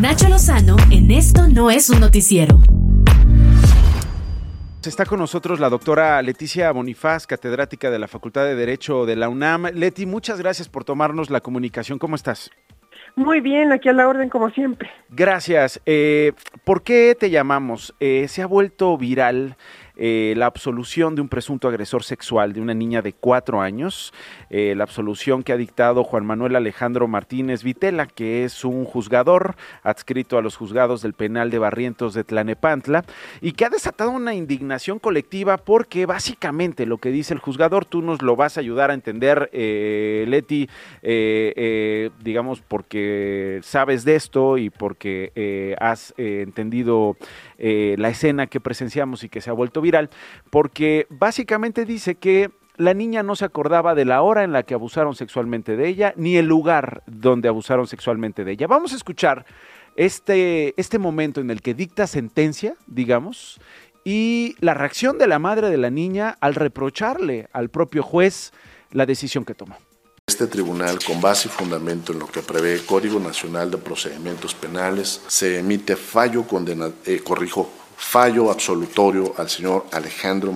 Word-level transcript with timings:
Nacho 0.00 0.28
Lozano 0.28 0.76
en 0.90 1.10
Esto 1.10 1.48
no 1.48 1.70
es 1.70 1.88
un 1.88 2.00
noticiero. 2.00 2.58
Está 4.84 5.06
con 5.06 5.18
nosotros 5.18 5.58
la 5.58 5.70
doctora 5.70 6.20
Leticia 6.20 6.70
Bonifaz, 6.70 7.26
catedrática 7.26 7.90
de 7.90 7.98
la 7.98 8.06
Facultad 8.06 8.44
de 8.44 8.54
Derecho 8.54 9.06
de 9.06 9.16
la 9.16 9.30
UNAM. 9.30 9.68
Leti, 9.72 10.04
muchas 10.04 10.38
gracias 10.38 10.68
por 10.68 10.84
tomarnos 10.84 11.30
la 11.30 11.40
comunicación. 11.40 11.98
¿Cómo 11.98 12.14
estás? 12.14 12.50
Muy 13.16 13.40
bien, 13.40 13.72
aquí 13.72 13.88
a 13.88 13.94
la 13.94 14.06
orden 14.06 14.28
como 14.28 14.50
siempre. 14.50 14.90
Gracias. 15.08 15.80
Eh, 15.86 16.32
¿Por 16.64 16.82
qué 16.82 17.16
te 17.18 17.30
llamamos? 17.30 17.94
Eh, 17.98 18.26
se 18.28 18.42
ha 18.42 18.46
vuelto 18.46 18.98
viral 18.98 19.56
eh, 19.96 20.34
la 20.36 20.46
absolución 20.46 21.14
de 21.14 21.22
un 21.22 21.28
presunto 21.28 21.68
agresor 21.68 22.04
sexual 22.04 22.52
de 22.52 22.60
una 22.60 22.74
niña 22.74 23.00
de 23.00 23.14
cuatro 23.14 23.62
años, 23.62 24.12
eh, 24.50 24.74
la 24.76 24.84
absolución 24.84 25.42
que 25.42 25.52
ha 25.52 25.56
dictado 25.56 26.04
Juan 26.04 26.26
Manuel 26.26 26.56
Alejandro 26.56 27.08
Martínez 27.08 27.62
Vitela, 27.62 28.06
que 28.06 28.44
es 28.44 28.64
un 28.64 28.84
juzgador 28.84 29.56
adscrito 29.82 30.36
a 30.36 30.42
los 30.42 30.56
juzgados 30.56 31.00
del 31.00 31.14
penal 31.14 31.50
de 31.50 31.58
Barrientos 31.58 32.12
de 32.12 32.24
Tlanepantla, 32.24 33.04
y 33.40 33.52
que 33.52 33.64
ha 33.64 33.70
desatado 33.70 34.10
una 34.10 34.34
indignación 34.34 34.98
colectiva 34.98 35.56
porque 35.56 36.04
básicamente 36.04 36.84
lo 36.84 36.98
que 36.98 37.10
dice 37.10 37.32
el 37.32 37.40
juzgador, 37.40 37.86
tú 37.86 38.02
nos 38.02 38.20
lo 38.20 38.36
vas 38.36 38.58
a 38.58 38.60
ayudar 38.60 38.90
a 38.90 38.94
entender, 38.94 39.48
eh, 39.52 40.26
Leti, 40.28 40.68
digamos, 42.22 42.60
porque 42.60 43.60
sabes 43.62 44.04
de 44.04 44.16
esto 44.16 44.58
y 44.58 44.70
porque 44.70 45.76
has 45.80 46.12
entendido 46.16 47.16
la 47.58 48.08
escena 48.08 48.46
que 48.46 48.60
presenciamos 48.60 49.24
y 49.24 49.28
que 49.28 49.40
se 49.40 49.50
ha 49.50 49.52
vuelto 49.52 49.80
viral, 49.86 50.10
porque 50.50 51.06
básicamente 51.08 51.84
dice 51.84 52.16
que 52.16 52.50
la 52.76 52.92
niña 52.92 53.22
no 53.22 53.36
se 53.36 53.44
acordaba 53.44 53.94
de 53.94 54.04
la 54.04 54.22
hora 54.22 54.44
en 54.44 54.52
la 54.52 54.62
que 54.62 54.74
abusaron 54.74 55.14
sexualmente 55.14 55.76
de 55.76 55.88
ella, 55.88 56.12
ni 56.16 56.36
el 56.36 56.46
lugar 56.46 57.02
donde 57.06 57.48
abusaron 57.48 57.86
sexualmente 57.86 58.44
de 58.44 58.52
ella. 58.52 58.66
Vamos 58.66 58.92
a 58.92 58.96
escuchar 58.96 59.46
este, 59.96 60.74
este 60.76 60.98
momento 60.98 61.40
en 61.40 61.50
el 61.50 61.62
que 61.62 61.74
dicta 61.74 62.06
sentencia, 62.06 62.74
digamos, 62.86 63.60
y 64.04 64.56
la 64.60 64.74
reacción 64.74 65.18
de 65.18 65.26
la 65.26 65.38
madre 65.38 65.70
de 65.70 65.78
la 65.78 65.90
niña 65.90 66.36
al 66.40 66.54
reprocharle 66.54 67.48
al 67.52 67.70
propio 67.70 68.02
juez 68.02 68.52
la 68.92 69.06
decisión 69.06 69.44
que 69.44 69.54
tomó. 69.54 69.76
Este 70.28 70.48
tribunal, 70.48 70.98
con 71.06 71.20
base 71.20 71.46
y 71.46 71.50
fundamento 71.52 72.12
en 72.12 72.18
lo 72.18 72.26
que 72.26 72.42
prevé 72.42 72.74
el 72.74 72.84
Código 72.84 73.20
Nacional 73.20 73.70
de 73.70 73.78
Procedimientos 73.78 74.54
Penales, 74.54 75.22
se 75.28 75.60
emite 75.60 75.94
fallo 75.94 76.42
condena, 76.42 76.90
eh, 77.04 77.20
corrijo, 77.22 77.70
fallo 77.96 78.50
absolutorio 78.50 79.34
al 79.38 79.48
señor 79.48 79.86
Alejandro 79.92 80.54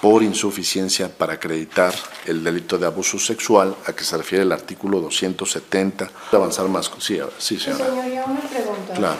por 0.00 0.22
insuficiencia 0.22 1.08
para 1.08 1.34
acreditar 1.34 1.94
el 2.26 2.44
delito 2.44 2.78
de 2.78 2.86
abuso 2.86 3.18
sexual 3.18 3.74
a 3.86 3.92
que 3.92 4.04
se 4.04 4.16
refiere 4.16 4.44
el 4.44 4.52
artículo 4.52 5.00
270. 5.00 6.10
Avanzar 6.32 6.68
más. 6.68 6.90
Sí, 6.98 7.18
sí 7.38 7.58
señora. 7.58 7.86
Señoría, 7.86 8.24
una 8.24 8.40
pregunta. 8.40 8.94
Claro. 8.94 9.16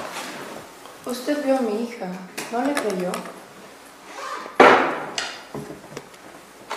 Usted 1.07 1.45
vio 1.45 1.57
a 1.57 1.61
mi 1.61 1.85
hija, 1.85 2.11
¿no 2.53 2.65
le 2.65 2.75
creyó? 2.75 3.13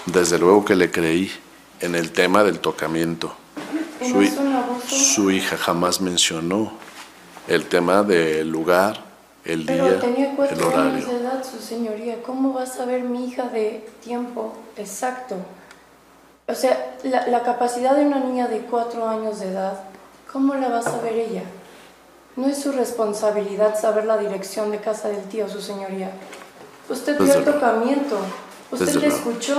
Desde 0.05 0.39
luego 0.39 0.65
que 0.65 0.75
le 0.75 0.91
creí 0.91 1.31
en 1.81 1.95
el 1.95 2.11
tema 2.11 2.43
del 2.43 2.59
tocamiento. 2.59 3.35
¿Y 4.01 4.09
Su, 4.09 4.95
su 4.95 5.31
hija 5.31 5.57
jamás 5.57 5.99
mencionó 6.01 6.73
el 7.47 7.65
tema 7.65 8.03
del 8.03 8.49
lugar, 8.49 9.08
el 9.45 9.65
Pero 9.65 9.85
día, 9.85 9.99
tenía 9.99 10.29
el 10.31 10.35
cuatro 10.35 10.67
años 10.67 10.73
horario. 10.73 11.05
de 11.07 11.17
edad, 11.21 11.43
su 11.43 11.59
señoría. 11.59 12.21
¿Cómo 12.23 12.53
va 12.53 12.63
a 12.63 12.65
saber 12.65 13.03
mi 13.03 13.25
hija 13.27 13.43
de 13.43 13.87
tiempo 14.03 14.53
exacto? 14.77 15.35
O 16.47 16.53
sea, 16.55 16.95
la, 17.03 17.27
la 17.27 17.43
capacidad 17.43 17.95
de 17.95 18.05
una 18.05 18.19
niña 18.19 18.47
de 18.47 18.59
cuatro 18.61 19.07
años 19.07 19.39
de 19.39 19.49
edad, 19.49 19.79
¿cómo 20.31 20.55
la 20.55 20.69
va 20.69 20.79
a 20.79 20.83
saber 20.83 21.13
ella? 21.13 21.43
No 22.35 22.47
es 22.47 22.57
su 22.59 22.71
responsabilidad 22.71 23.79
saber 23.79 24.05
la 24.05 24.17
dirección 24.17 24.71
de 24.71 24.79
casa 24.79 25.09
del 25.09 25.23
tío, 25.23 25.47
su 25.49 25.61
señoría. 25.61 26.11
Usted 26.89 27.19
vio 27.19 27.33
el 27.33 27.45
tocamiento, 27.45 28.17
usted 28.71 28.95
le 28.95 29.07
escuchó. 29.07 29.57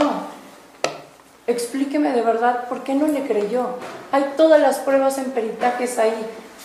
Explíqueme 1.47 2.13
de 2.13 2.23
verdad 2.23 2.69
por 2.69 2.83
qué 2.83 2.95
no 2.95 3.07
le 3.07 3.27
creyó. 3.27 3.71
Hay 4.13 4.35
todas 4.37 4.61
las 4.61 4.79
pruebas 4.79 5.19
en 5.19 5.27
peritajes 5.33 5.99
ahí, 5.99 6.15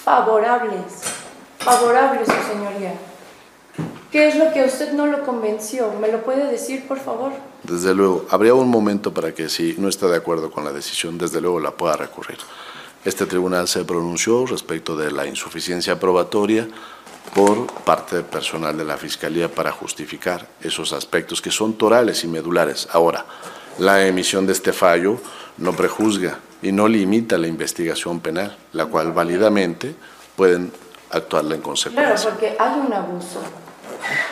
favorables, 0.03 0.84
favorables, 1.66 2.28
su 2.28 2.53
señoría. 2.53 2.94
¿Qué 4.12 4.28
es 4.28 4.36
lo 4.36 4.53
que 4.53 4.62
a 4.62 4.66
usted 4.66 4.94
no 4.94 5.08
lo 5.08 5.26
convenció? 5.26 5.92
¿Me 6.00 6.09
lo 6.09 6.24
puede 6.24 6.50
decir, 6.50 6.88
por 6.88 7.00
favor? 7.00 7.34
Desde 7.64 7.94
luego, 7.94 8.26
habría 8.30 8.53
un 8.53 8.70
momento 8.70 9.14
para 9.14 9.34
que 9.34 9.50
si 9.50 9.76
no 9.78 9.90
está 9.90 10.08
de 10.08 10.16
acuerdo 10.16 10.52
con 10.52 10.64
la 10.64 10.72
decisión, 10.72 11.18
desde 11.18 11.42
luego 11.42 11.59
la 11.59 11.72
pueda 11.72 11.98
recurrir. 11.98 12.38
Este 13.03 13.26
tribunal 13.26 13.68
se 13.68 13.84
pronunció 13.84 14.46
respecto 14.46 14.96
de 14.96 15.12
la 15.12 15.26
insuficiencia 15.26 16.00
probatoria 16.00 16.68
por 17.34 17.68
parte 17.84 18.18
del 18.18 18.26
personal 18.26 18.78
de 18.78 18.86
la 18.86 18.97
Fiscalía 18.97 19.50
para 19.50 19.72
justificar 19.72 20.47
esos 20.62 20.94
aspectos 20.94 21.42
que 21.42 21.52
son 21.52 21.74
torales 21.74 22.24
y 22.24 22.28
medulares. 22.28 22.88
Ahora, 22.94 23.26
la 23.80 24.06
emisión 24.06 24.46
de 24.46 24.53
este 24.53 24.72
fallo 24.72 25.18
no 25.58 25.74
prejuzga 25.74 26.40
y 26.62 26.72
no 26.72 26.88
limita 26.88 27.38
la 27.38 27.47
investigación 27.47 28.22
penal, 28.22 28.56
la 28.72 28.86
cual 28.86 29.12
válidamente 29.12 29.94
pueden 30.36 30.72
actuarla 31.18 31.56
en 31.56 31.62
Claro, 31.62 31.64
consecuencia. 31.64 32.30
porque 32.30 32.56
hay 32.59 32.80
un 32.80 32.94
abuso. 32.94 33.40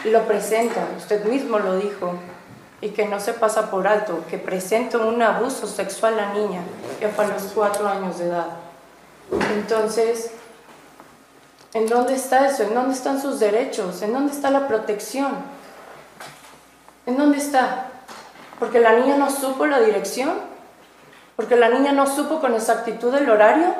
Lo 0.05 0.23
presenta, 0.23 0.87
usted 0.97 1.23
mismo 1.25 1.59
lo 1.59 1.77
dijo, 1.77 2.13
y 2.81 2.89
que 2.89 3.07
no 3.07 3.19
se 3.19 3.33
pasa 3.33 3.71
por 3.71 3.87
alto, 3.87 4.23
que 4.29 4.37
presenta 4.37 4.97
un 4.97 5.21
abuso 5.21 5.65
sexual 5.67 6.15
a 6.19 6.27
la 6.27 6.33
niña, 6.33 6.61
que 6.99 7.07
fue 7.07 7.25
a 7.25 7.29
los 7.29 7.43
cuatro 7.55 7.87
años 7.87 8.19
de 8.19 8.25
edad. 8.25 8.47
Entonces, 9.55 10.31
¿en 11.73 11.87
dónde 11.87 12.13
está 12.13 12.47
eso? 12.47 12.63
¿En 12.63 12.73
dónde 12.73 12.93
están 12.93 13.21
sus 13.21 13.39
derechos? 13.39 14.01
¿En 14.01 14.13
dónde 14.13 14.33
está 14.33 14.49
la 14.51 14.67
protección? 14.67 15.31
¿En 17.05 17.17
dónde 17.17 17.37
está? 17.37 17.87
¿Porque 18.59 18.79
la 18.79 18.93
niña 18.93 19.17
no 19.17 19.29
supo 19.29 19.65
la 19.65 19.79
dirección? 19.79 20.33
¿Porque 21.35 21.55
la 21.55 21.69
niña 21.69 21.93
no 21.93 22.05
supo 22.05 22.39
con 22.39 22.53
exactitud 22.53 23.13
el 23.15 23.29
horario? 23.29 23.73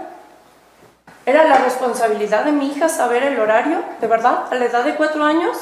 ¿Era 1.25 1.45
la 1.47 1.63
responsabilidad 1.63 2.43
de 2.45 2.51
mi 2.51 2.69
hija 2.71 2.89
saber 2.89 3.23
el 3.23 3.39
horario? 3.39 3.83
¿De 4.01 4.07
verdad? 4.07 4.45
¿A 4.51 4.55
la 4.55 4.65
edad 4.65 4.83
de 4.83 4.95
cuatro 4.95 5.23
años? 5.23 5.57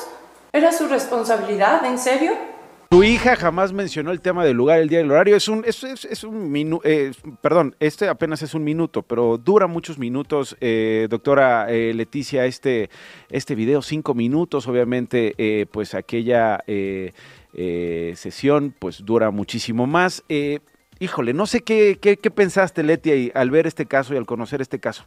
¿Era 0.54 0.72
su 0.72 0.88
responsabilidad? 0.88 1.86
¿En 1.86 1.98
serio? 2.00 2.32
Tu 2.90 3.04
hija 3.04 3.36
jamás 3.38 3.72
mencionó 3.72 4.12
el 4.12 4.20
tema 4.20 4.44
del 4.44 4.58
lugar, 4.58 4.80
el 4.80 4.90
día 4.90 5.00
y 5.00 5.04
el 5.04 5.12
horario. 5.12 5.36
Es 5.38 5.48
un, 5.48 5.64
es, 5.66 5.82
es- 5.84 6.04
es 6.06 6.24
un 6.26 6.52
minuto, 6.52 6.84
perdón, 7.42 7.74
este 7.80 8.10
apenas 8.10 8.42
es 8.42 8.54
un 8.54 8.64
minuto, 8.66 9.04
pero 9.04 9.38
dura 9.38 9.68
muchos 9.68 9.98
minutos, 9.98 10.58
eh, 10.60 11.08
doctora 11.10 11.68
eh, 11.70 11.94
Leticia, 11.94 12.46
este, 12.46 12.90
este 13.30 13.56
video, 13.56 13.82
cinco 13.82 14.14
minutos, 14.14 14.68
obviamente, 14.68 15.36
eh, 15.38 15.68
pues 15.72 15.94
aquella 15.94 16.62
eh, 16.68 17.14
eh, 17.54 18.14
sesión, 18.18 18.76
pues 18.78 19.06
dura 19.06 19.32
muchísimo 19.32 19.88
más. 19.88 20.24
Eh, 20.28 20.60
híjole, 21.00 21.34
no 21.34 21.46
sé 21.46 21.62
qué, 21.62 21.98
qué, 22.02 22.18
qué 22.18 22.30
pensaste, 22.32 22.84
Leti, 22.84 23.32
al 23.36 23.52
ver 23.52 23.68
este 23.68 23.86
caso 23.86 24.14
y 24.14 24.18
al 24.18 24.26
conocer 24.26 24.60
este 24.60 24.80
caso. 24.80 25.06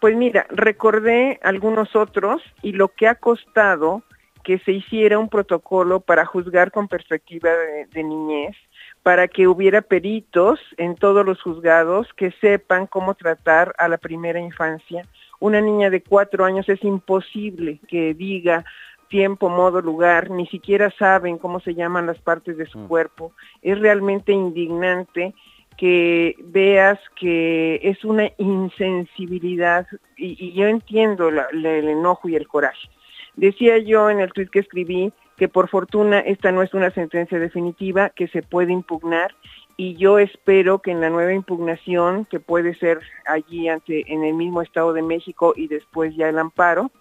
Pues 0.00 0.16
mira, 0.16 0.46
recordé 0.50 1.40
algunos 1.42 1.96
otros 1.96 2.42
y 2.62 2.72
lo 2.72 2.88
que 2.88 3.08
ha 3.08 3.14
costado 3.14 4.02
que 4.42 4.58
se 4.58 4.72
hiciera 4.72 5.18
un 5.18 5.30
protocolo 5.30 6.00
para 6.00 6.26
juzgar 6.26 6.70
con 6.70 6.86
perspectiva 6.88 7.50
de, 7.50 7.86
de 7.86 8.02
niñez, 8.02 8.54
para 9.02 9.26
que 9.28 9.48
hubiera 9.48 9.80
peritos 9.80 10.60
en 10.76 10.96
todos 10.96 11.24
los 11.24 11.40
juzgados 11.40 12.12
que 12.14 12.30
sepan 12.42 12.86
cómo 12.86 13.14
tratar 13.14 13.74
a 13.78 13.88
la 13.88 13.96
primera 13.96 14.38
infancia. 14.38 15.06
Una 15.40 15.62
niña 15.62 15.88
de 15.88 16.02
cuatro 16.02 16.44
años 16.44 16.68
es 16.68 16.84
imposible 16.84 17.80
que 17.88 18.12
diga 18.12 18.64
tiempo, 19.08 19.48
modo, 19.48 19.80
lugar, 19.80 20.30
ni 20.30 20.46
siquiera 20.48 20.90
saben 20.98 21.38
cómo 21.38 21.60
se 21.60 21.74
llaman 21.74 22.06
las 22.06 22.18
partes 22.18 22.56
de 22.56 22.66
su 22.66 22.78
Mm. 22.80 22.88
cuerpo. 22.88 23.32
Es 23.62 23.78
realmente 23.78 24.32
indignante 24.32 25.34
que 25.76 26.36
veas 26.38 26.98
que 27.16 27.80
es 27.82 28.04
una 28.04 28.30
insensibilidad 28.38 29.86
y, 30.16 30.52
yo 30.52 30.66
entiendo 30.66 31.28
el 31.28 31.88
enojo 31.88 32.28
y 32.28 32.36
el 32.36 32.46
coraje. 32.46 32.88
Decía 33.36 33.78
yo 33.78 34.10
en 34.10 34.20
el 34.20 34.32
tuit 34.32 34.50
que 34.50 34.60
escribí 34.60 35.12
que 35.36 35.48
por 35.48 35.68
fortuna 35.68 36.20
esta 36.20 36.52
no 36.52 36.62
es 36.62 36.72
una 36.74 36.90
sentencia 36.90 37.38
definitiva 37.38 38.10
que 38.10 38.28
se 38.28 38.42
puede 38.42 38.72
impugnar 38.72 39.34
y 39.76 39.96
yo 39.96 40.20
espero 40.20 40.78
que 40.78 40.92
en 40.92 41.00
la 41.00 41.10
nueva 41.10 41.32
impugnación 41.32 42.26
que 42.26 42.38
puede 42.38 42.74
ser 42.76 43.00
allí 43.26 43.68
ante 43.68 44.12
en 44.12 44.22
el 44.22 44.34
mismo 44.34 44.62
Estado 44.62 44.92
de 44.92 45.02
México 45.02 45.52
y 45.56 45.66
después 45.66 46.14
ya 46.14 46.28
el 46.28 46.38
amparo 46.38 46.92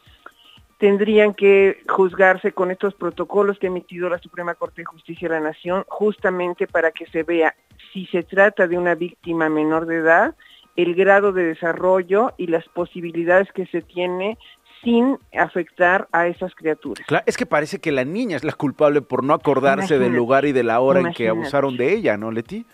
tendrían 0.84 1.34
que 1.34 1.82
juzgarse 1.88 2.52
con 2.52 2.70
estos 2.70 2.94
protocolos 2.94 3.58
que 3.58 3.68
ha 3.68 3.70
emitido 3.70 4.10
la 4.10 4.18
Suprema 4.18 4.54
Corte 4.54 4.82
de 4.82 4.86
Justicia 4.86 5.30
de 5.30 5.36
la 5.36 5.40
Nación 5.40 5.86
justamente 5.88 6.68
para 6.68 6.92
que 6.92 7.06
se 7.06 7.24
vea 7.24 7.56
si 7.94 8.06
se 8.08 8.22
trata 8.24 8.68
de 8.68 8.78
una 8.78 8.94
víctima 8.94 9.48
menor 9.48 9.86
de 9.86 10.00
edad, 10.00 10.36
el 10.76 10.94
grado 10.94 11.32
de 11.32 11.46
desarrollo 11.46 12.34
y 12.36 12.48
las 12.48 12.68
posibilidades 12.68 13.50
que 13.54 13.66
se 13.68 13.82
tiene 13.82 14.38
sin 14.84 15.18
afectar 15.32 16.10
a 16.12 16.28
esas 16.28 16.54
criaturas. 16.54 17.08
Claro, 17.08 17.24
es 17.28 17.38
que 17.38 17.46
parece 17.46 17.80
que 17.80 17.94
la 17.94 18.04
niña 18.04 18.36
es 18.36 18.44
la 18.44 18.52
culpable 18.52 19.02
por 19.02 19.24
no 19.24 19.34
acordarse 19.34 19.98
del 19.98 20.14
lugar 20.14 20.44
y 20.44 20.52
de 20.52 20.64
la 20.64 20.82
hora 20.82 21.00
en 21.00 21.14
que 21.14 21.30
abusaron 21.30 21.78
de 21.78 21.94
ella, 21.94 22.18
¿no, 22.18 22.30
Leti? 22.30 22.66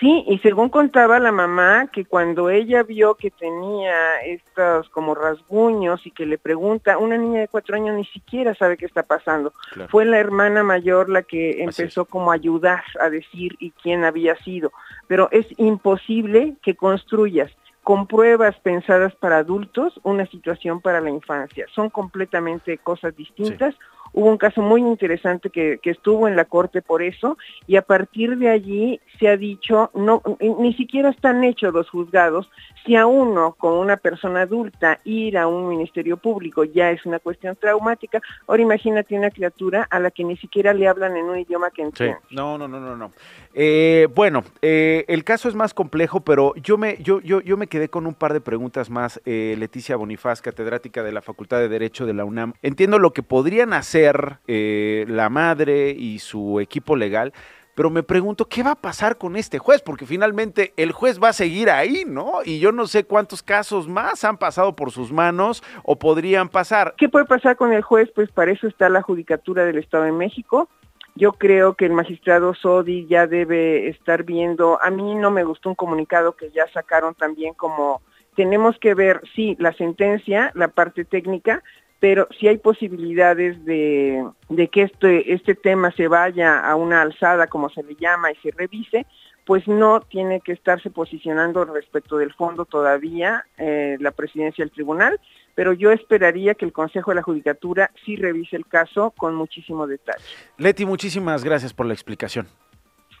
Sí, 0.00 0.24
y 0.26 0.38
según 0.38 0.70
contaba 0.70 1.18
la 1.18 1.30
mamá, 1.30 1.88
que 1.92 2.06
cuando 2.06 2.48
ella 2.48 2.82
vio 2.82 3.16
que 3.16 3.30
tenía 3.30 4.22
estos 4.22 4.88
como 4.88 5.14
rasguños 5.14 6.06
y 6.06 6.10
que 6.10 6.24
le 6.24 6.38
pregunta, 6.38 6.96
una 6.96 7.18
niña 7.18 7.40
de 7.40 7.48
cuatro 7.48 7.76
años 7.76 7.94
ni 7.96 8.06
siquiera 8.06 8.54
sabe 8.54 8.78
qué 8.78 8.86
está 8.86 9.02
pasando. 9.02 9.52
Fue 9.90 10.06
la 10.06 10.18
hermana 10.18 10.62
mayor 10.62 11.10
la 11.10 11.22
que 11.22 11.62
empezó 11.62 12.06
como 12.06 12.32
a 12.32 12.36
ayudar 12.36 12.82
a 12.98 13.10
decir 13.10 13.56
y 13.58 13.72
quién 13.72 14.04
había 14.04 14.36
sido. 14.36 14.72
Pero 15.06 15.28
es 15.32 15.46
imposible 15.58 16.54
que 16.62 16.74
construyas 16.76 17.52
con 17.82 18.06
pruebas 18.06 18.58
pensadas 18.60 19.14
para 19.16 19.38
adultos 19.38 20.00
una 20.02 20.26
situación 20.26 20.80
para 20.80 21.02
la 21.02 21.10
infancia. 21.10 21.66
Son 21.74 21.90
completamente 21.90 22.78
cosas 22.78 23.14
distintas. 23.14 23.74
Hubo 24.12 24.28
un 24.28 24.38
caso 24.38 24.62
muy 24.62 24.80
interesante 24.80 25.50
que, 25.50 25.78
estuvo 25.90 26.28
en 26.28 26.36
la 26.36 26.44
corte 26.44 26.82
por 26.82 27.02
eso 27.02 27.36
y 27.66 27.74
a 27.76 27.82
partir 27.82 28.38
de 28.38 28.48
allí 28.48 29.00
se 29.18 29.28
ha 29.28 29.36
dicho, 29.36 29.90
no, 29.94 30.22
ni 30.40 30.72
siquiera 30.74 31.10
están 31.10 31.42
hechos 31.42 31.74
los 31.74 31.90
juzgados, 31.90 32.48
si 32.86 32.94
a 32.94 33.06
uno 33.06 33.56
con 33.58 33.74
una 33.74 33.96
persona 33.96 34.42
adulta 34.42 35.00
ir 35.04 35.36
a 35.36 35.48
un 35.48 35.68
ministerio 35.68 36.16
público 36.16 36.62
ya 36.64 36.90
es 36.90 37.04
una 37.04 37.18
cuestión 37.18 37.56
traumática, 37.56 38.20
ahora 38.46 38.62
imagínate 38.62 39.16
una 39.16 39.30
criatura 39.30 39.86
a 39.90 39.98
la 39.98 40.10
que 40.10 40.22
ni 40.22 40.36
siquiera 40.36 40.72
le 40.72 40.86
hablan 40.86 41.16
en 41.16 41.24
un 41.24 41.38
idioma 41.38 41.70
que 41.70 41.82
entiende. 41.82 42.18
No, 42.30 42.56
no, 42.56 42.68
no, 42.68 42.78
no, 42.78 42.96
no. 42.96 43.10
Eh, 43.52 44.06
bueno, 44.14 44.44
eh, 44.62 45.04
el 45.08 45.24
caso 45.24 45.48
es 45.48 45.54
más 45.54 45.74
complejo, 45.74 46.20
pero 46.20 46.54
yo 46.54 46.78
me, 46.78 46.96
yo, 47.02 47.20
yo, 47.20 47.40
yo 47.40 47.56
me 47.56 47.66
quedé 47.66 47.88
con 47.88 48.06
un 48.06 48.14
par 48.14 48.32
de 48.32 48.40
preguntas 48.40 48.90
más. 48.90 49.20
Eh, 49.24 49.56
Leticia 49.58 49.96
Bonifaz, 49.96 50.40
catedrática 50.40 51.02
de 51.02 51.12
la 51.12 51.20
Facultad 51.20 51.58
de 51.58 51.68
Derecho 51.68 52.06
de 52.06 52.14
la 52.14 52.24
UNAM. 52.24 52.54
Entiendo 52.62 52.98
lo 52.98 53.12
que 53.12 53.22
podrían 53.22 53.72
hacer 53.72 53.99
eh, 54.46 55.04
la 55.08 55.28
madre 55.28 55.90
y 55.90 56.18
su 56.18 56.60
equipo 56.60 56.96
legal, 56.96 57.32
pero 57.74 57.88
me 57.88 58.02
pregunto, 58.02 58.46
¿qué 58.46 58.62
va 58.62 58.72
a 58.72 58.80
pasar 58.80 59.16
con 59.16 59.36
este 59.36 59.58
juez? 59.58 59.80
Porque 59.80 60.04
finalmente 60.04 60.74
el 60.76 60.92
juez 60.92 61.18
va 61.18 61.28
a 61.28 61.32
seguir 61.32 61.70
ahí, 61.70 62.04
¿no? 62.06 62.40
Y 62.44 62.58
yo 62.58 62.72
no 62.72 62.86
sé 62.86 63.04
cuántos 63.04 63.42
casos 63.42 63.88
más 63.88 64.24
han 64.24 64.36
pasado 64.36 64.76
por 64.76 64.90
sus 64.90 65.12
manos 65.12 65.62
o 65.82 65.98
podrían 65.98 66.48
pasar. 66.48 66.94
¿Qué 66.98 67.08
puede 67.08 67.24
pasar 67.24 67.56
con 67.56 67.72
el 67.72 67.82
juez? 67.82 68.10
Pues 68.14 68.30
para 68.30 68.52
eso 68.52 68.66
está 68.66 68.88
la 68.88 69.02
Judicatura 69.02 69.64
del 69.64 69.78
Estado 69.78 70.04
de 70.04 70.12
México. 70.12 70.68
Yo 71.14 71.32
creo 71.32 71.74
que 71.74 71.86
el 71.86 71.92
magistrado 71.92 72.54
Sodi 72.54 73.06
ya 73.06 73.26
debe 73.26 73.88
estar 73.88 74.24
viendo, 74.24 74.78
a 74.82 74.90
mí 74.90 75.14
no 75.14 75.30
me 75.30 75.44
gustó 75.44 75.70
un 75.70 75.74
comunicado 75.74 76.36
que 76.36 76.50
ya 76.50 76.66
sacaron 76.72 77.14
también 77.14 77.54
como 77.54 78.02
tenemos 78.36 78.78
que 78.78 78.94
ver, 78.94 79.22
sí, 79.34 79.56
la 79.58 79.72
sentencia, 79.72 80.52
la 80.54 80.68
parte 80.68 81.04
técnica, 81.04 81.62
pero 82.00 82.26
si 82.38 82.48
hay 82.48 82.56
posibilidades 82.56 83.62
de, 83.66 84.24
que 84.72 84.82
este, 84.82 85.34
este 85.34 85.54
tema 85.54 85.92
se 85.92 86.08
vaya 86.08 86.58
a 86.58 86.74
una 86.74 87.02
alzada, 87.02 87.46
como 87.46 87.68
se 87.68 87.82
le 87.82 87.94
llama, 87.94 88.32
y 88.32 88.36
se 88.36 88.50
revise, 88.50 89.06
pues 89.44 89.68
no 89.68 90.00
tiene 90.00 90.40
que 90.40 90.52
estarse 90.52 90.90
posicionando 90.90 91.64
respecto 91.66 92.16
del 92.16 92.32
fondo 92.32 92.64
todavía 92.64 93.44
eh, 93.58 93.98
la 94.00 94.12
presidencia 94.12 94.64
del 94.64 94.72
tribunal, 94.72 95.20
pero 95.54 95.74
yo 95.74 95.92
esperaría 95.92 96.54
que 96.54 96.64
el 96.64 96.72
Consejo 96.72 97.10
de 97.10 97.16
la 97.16 97.22
Judicatura 97.22 97.90
sí 98.04 98.16
revise 98.16 98.56
el 98.56 98.66
caso 98.66 99.10
con 99.10 99.34
muchísimo 99.34 99.86
detalle. 99.86 100.24
Leti, 100.56 100.86
muchísimas 100.86 101.44
gracias 101.44 101.74
por 101.74 101.86
la 101.86 101.92
explicación. 101.92 102.46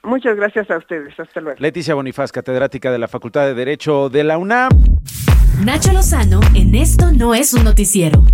Muchas 0.02 0.34
gracias 0.36 0.70
a 0.70 0.78
ustedes. 0.78 1.18
Hasta 1.20 1.42
luego. 1.42 1.58
Leticia 1.60 1.94
Bonifaz, 1.94 2.32
catedrática 2.32 2.90
de 2.90 2.98
la 2.98 3.08
Facultad 3.08 3.44
de 3.44 3.52
Derecho 3.52 4.08
de 4.08 4.24
la 4.24 4.38
UNAM. 4.38 4.70
Nacho 5.62 5.92
Lozano 5.92 6.40
en 6.54 6.74
Esto 6.74 7.10
no 7.12 7.34
es 7.34 7.52
un 7.52 7.64
noticiero. 7.64 8.24